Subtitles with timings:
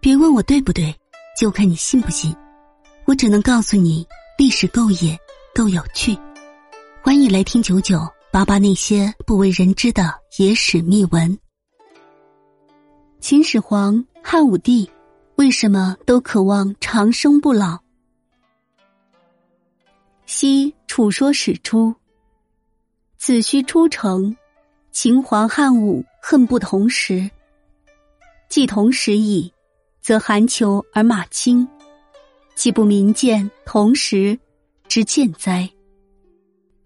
[0.00, 0.94] 别问我对不对，
[1.36, 2.34] 就看你信不信。
[3.04, 4.06] 我只能告诉你，
[4.38, 5.18] 历史够野，
[5.52, 6.16] 够有趣。
[7.02, 8.00] 欢迎来听九九
[8.30, 11.36] 八八那些不为人知的野史秘闻。
[13.18, 14.88] 秦始皇、汉武帝
[15.34, 17.76] 为什么都渴望长生不老？
[20.26, 21.92] 昔楚说始出，
[23.16, 24.36] 子虚出城，
[24.92, 27.28] 秦皇汉武恨不同时。
[28.48, 29.52] 既同时矣。
[30.08, 31.68] 则寒裘而马轻，
[32.54, 34.38] 岂不民见同时
[34.88, 35.68] 之见哉？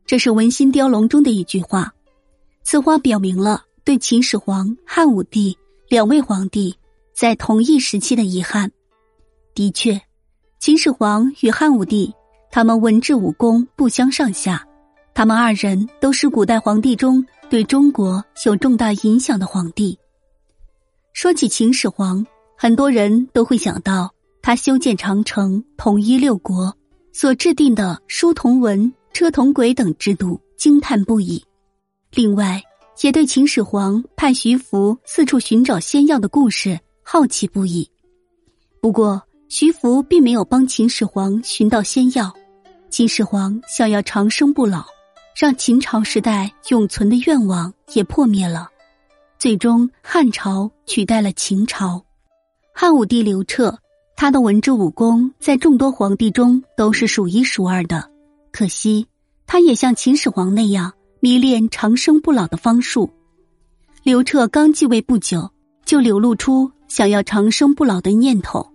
[0.04, 1.94] 这是《文心雕龙》中的一句话。
[2.64, 5.56] 此话表明了对秦始皇、汉武帝
[5.88, 6.76] 两位皇帝
[7.14, 8.72] 在同一时期的遗憾。
[9.54, 10.00] 的确，
[10.58, 12.12] 秦始皇与汉武帝，
[12.50, 14.66] 他们文治武功不相上下，
[15.14, 19.96] 他们二人都是古代皇帝中对中国有重大影响的皇帝。
[21.12, 22.26] 说起秦始皇。
[22.62, 26.72] 很多人都会想到他修建长城、统一六国
[27.12, 31.44] 所制定的书同文、车同轨等制度，惊叹不已。
[32.12, 32.62] 另外，
[33.00, 37.90] 也对秦始皇派徐福四处寻找仙药的故事好奇不已。
[38.80, 42.32] 不过，徐福并没有帮秦始皇寻到仙药。
[42.90, 44.84] 秦始皇想要长生不老，
[45.36, 48.68] 让秦朝时代永存的愿望也破灭了。
[49.36, 52.00] 最终，汉朝取代了秦朝。
[52.74, 53.78] 汉武帝刘彻，
[54.16, 58.10] 他的文治武功在众多皇帝中都是数一数二的。
[58.50, 59.06] 可惜，
[59.46, 63.10] 他也像秦始皇那样迷恋长生不老的方术。
[64.02, 65.50] 刘彻刚继位不久，
[65.84, 68.66] 就流露出想要长生不老的念头。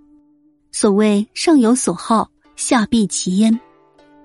[0.71, 3.59] 所谓上有所好，下必其焉。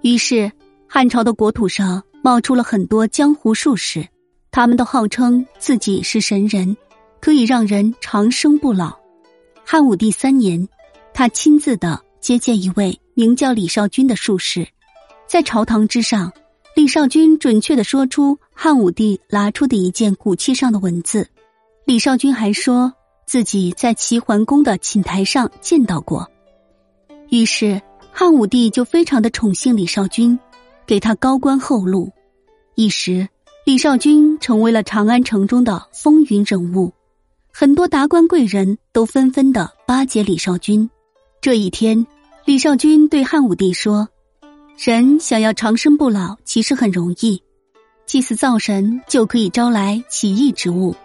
[0.02, 0.52] 于是，
[0.86, 4.06] 汉朝的国土上冒出了很多江湖术士，
[4.50, 6.76] 他们都号称自己是神人，
[7.20, 9.01] 可以让人长生不老。
[9.72, 10.68] 汉武帝三年，
[11.14, 14.68] 他亲自的接见一位名叫李少君的术士，
[15.26, 16.30] 在朝堂之上，
[16.76, 21.26] 李少君准确的说出汉武帝拿出的一件古器上的文字。
[21.86, 22.92] 李少君还说
[23.26, 26.30] 自己在齐桓公的寝台上见到过。
[27.30, 27.80] 于是
[28.12, 30.38] 汉武帝就非常的宠幸李少君，
[30.86, 32.12] 给他高官厚禄。
[32.74, 33.26] 一时，
[33.64, 36.92] 李少君成为了长安城中的风云人物。
[37.54, 40.88] 很多达官贵人都纷纷的巴结李少君。
[41.42, 42.06] 这一天，
[42.46, 44.08] 李少君对汉武帝说
[44.82, 47.42] ：“人想要长生不老，其实很容易，
[48.06, 50.96] 祭祀灶神就可以招来奇异之物，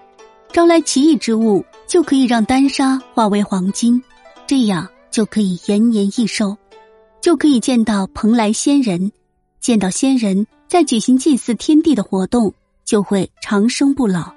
[0.53, 4.01] 招来奇异之物就可以让丹砂化为黄金，
[4.47, 6.55] 这样就可以延年益寿，
[7.21, 9.11] 就可以见到蓬莱仙人，
[9.59, 12.53] 见到仙人再举行祭祀天地的活动，
[12.85, 14.31] 就会长生不老。”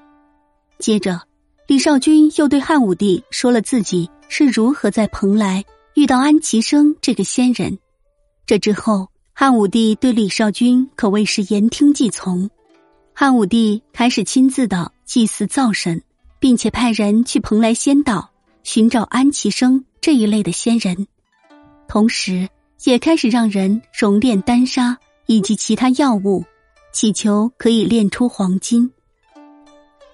[0.80, 1.29] 接着。
[1.70, 5.64] 李少君又对汉武帝说了自己是如何在蓬莱
[5.94, 7.78] 遇到安其生这个仙人。
[8.44, 12.50] 这之后，汉武帝对李少君可谓是言听计从。
[13.14, 16.02] 汉武帝开始亲自的祭祀灶神，
[16.40, 18.30] 并且派人去蓬莱仙岛
[18.64, 21.06] 寻找安其生这一类的仙人，
[21.86, 22.48] 同时
[22.82, 26.44] 也开始让人熔炼丹砂以及其他药物，
[26.92, 28.90] 祈求可以炼出黄金。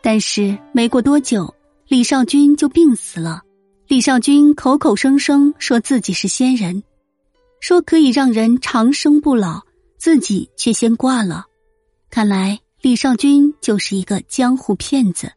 [0.03, 1.55] 但是没过多久，
[1.89, 3.43] 李少君就病死了。
[3.89, 6.83] 李少君口口声声说自己是仙人，
[7.61, 9.63] 说可以让人长生不老，
[9.99, 11.47] 自己却先挂了。
[12.11, 15.33] 看来李少君就是一个江湖骗子。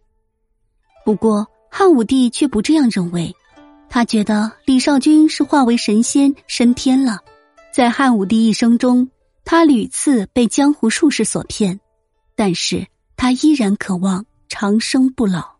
[1.06, 3.36] 不过汉武帝却不这样认为，
[3.90, 7.20] 他觉得李少君是化为神仙升天了。
[7.74, 9.10] 在汉武帝一生中，
[9.46, 11.80] 他屡次被江湖术士所骗，
[12.36, 14.26] 但是他依然渴望。
[14.62, 15.59] 长生不老。